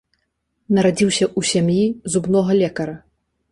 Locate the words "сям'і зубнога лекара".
1.51-2.99